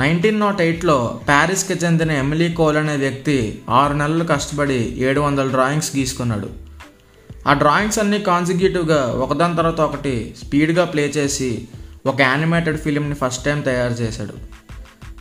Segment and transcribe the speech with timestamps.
[0.00, 5.96] Nineteen nought ఎయిట్లో ప్యారిస్కి చెందిన Emily coal అనే వ్యక్తి ఆరు నెలలు కష్టపడి ఏడు వందల డ్రాయింగ్స్
[5.96, 6.50] గీసుకున్నాడు.
[7.46, 11.68] ఆ డ్రాయింగ్స్ అన్నీ కాన్సిక్యూటివ్గా ఒకదాని తర్వాత ఒకటి స్పీడ్గా ప్లే చేసి
[12.06, 14.32] ఒక యానిమేటెడ్ ఫిలింని ఫస్ట్ టైం తయారు చేశాడు.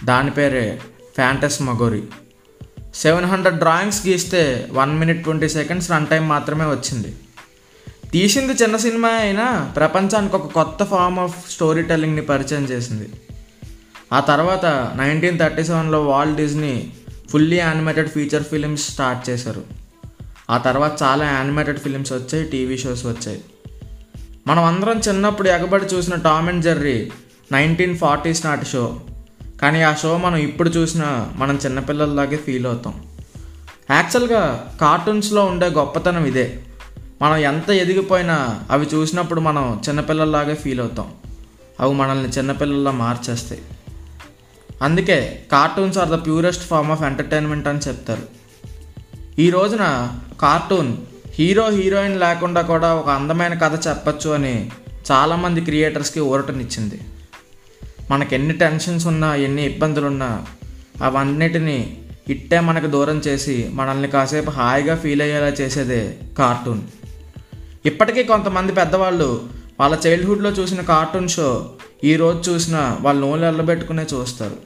[0.05, 0.79] దాని పేరే
[1.15, 2.03] Fantasmagorie.
[2.95, 7.15] Seven hundred drawings గీస్తే one minute twenty seconds run time మాత్రమే వచ్చింది.
[8.11, 13.09] తీసింది చిన్న సినిమా అయినా ప్రపంచానికి ఒక కొత్త ఫామ్ ఆఫ్ స్టోరీ టెల్లింగ్ని పరిచయం చేసింది.
[14.13, 16.93] ఆ తర్వాత నైన్టీన్ థర్టీ సెవెన్లో Walt Disney
[17.29, 19.63] fully animated feature films start చేశారు.
[20.49, 23.41] ఆ తర్వాత చాలా యానిమేటెడ్ ఫిలిమ్స్ వచ్చాయి టీవీ షోస్ వచ్చాయి.
[24.47, 27.11] మనం అందరం చిన్నప్పుడు ఎగబడి చూసిన Tom and Jerry
[27.51, 28.99] nineteen forties నాటి షో
[29.61, 33.03] కానీ ఆ షో మనం ఇప్పుడు చూసినా మనం చిన్నపిల్లల్లాగే ఫీల్ అవుతాం.
[33.91, 36.59] యాక్చువల్గా కార్టూన్స్లో ఉండే గొప్పతనం ఇదే.
[37.21, 41.11] మనం ఎంత ఎదిగిపోయినా అవి చూసినప్పుడు మనం చిన్నపిల్లల్లాగే ఫీల్ అవుతాం.
[41.79, 43.61] అవి మనల్ని చిన్నపిల్లల్లా మార్చేస్తాయి.
[44.81, 48.25] అందుకే cartoons are the purest form of entertainment అని చెప్తారు.
[49.39, 49.85] ఈ రోజున
[50.41, 50.97] కార్టూన్
[51.33, 54.71] హీరో హీరోయిన్ లేకుండా కూడా ఒక అందమైన కథ చెప్పచ్చు అని
[55.11, 56.99] చాలామంది క్రియేటర్స్కి ఊరటనిచ్చింది.
[58.11, 60.45] మనకి ఎన్ని టెన్షన్స్ ఉన్నా ఎన్ని ఇబ్బందులున్నా
[61.01, 61.97] అవన్నిటినీ
[62.29, 66.81] ఇట్టే మనకు దూరం చేసి మనల్ని కాసేపు హాయిగా ఫీల్ అయ్యేలా చేసేదే కార్టూన్
[67.85, 69.49] ఇప్పటికీ కొంతమంది పెద్దవాళ్ళు
[69.79, 71.69] వాళ్ళ చైల్డ్హుడ్లో చూసిన కార్టూన్ షో
[72.03, 74.57] ఈ రోజు చూసినా వాళ్ళు నోళ్ళు ఎల్లబెట్టుకునే చూస్తారు.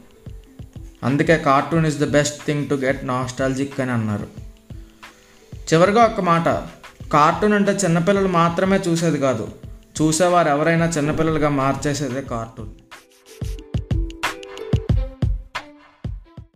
[1.03, 4.27] అందుకే cartoon is the best thing to get nostalgic అని అన్నారు.
[5.55, 6.47] చివరిగా ఒక మాట.
[7.11, 9.47] కార్టూన్ అంటే చిన్నపిల్లలు మాత్రమే చూసేది కాదు.
[10.01, 12.69] చూసేవారు ఎవరైనా చిన్నపిల్లలుగా మార్చేసేదే కార్టూన్.